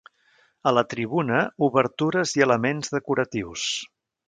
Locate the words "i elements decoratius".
2.39-3.69